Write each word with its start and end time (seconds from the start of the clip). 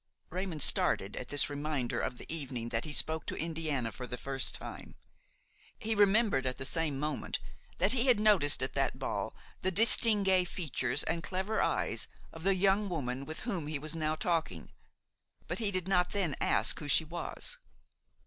Raymon 0.31 0.59
started 0.59 1.15
at 1.15 1.27
this 1.27 1.47
reminder 1.47 1.99
of 1.99 2.17
the 2.17 2.25
evening 2.27 2.69
that 2.69 2.85
he 2.85 2.91
spoke 2.91 3.27
to 3.27 3.35
Indiana 3.35 3.91
for 3.91 4.07
the 4.07 4.17
first 4.17 4.55
time. 4.55 4.95
He 5.77 5.93
remembered 5.93 6.47
at 6.47 6.57
the 6.57 6.65
same 6.65 6.97
moment 6.99 7.37
that 7.77 7.91
he 7.91 8.07
had 8.07 8.19
noticed 8.19 8.63
at 8.63 8.73
that 8.73 8.97
ball 8.97 9.35
the 9.61 9.71
distingué 9.71 10.47
features 10.47 11.03
and 11.03 11.21
clever 11.21 11.61
eyes 11.61 12.07
of 12.33 12.41
the 12.41 12.55
young 12.55 12.89
woman 12.89 13.25
with 13.25 13.41
whom 13.41 13.67
he 13.67 13.77
was 13.77 13.95
now 13.95 14.15
talking; 14.15 14.71
but 15.47 15.59
he 15.59 15.69
did 15.69 15.87
not 15.87 16.13
then 16.13 16.35
ask 16.39 16.79
who 16.79 16.87
she 16.87 17.05
was. 17.05 17.59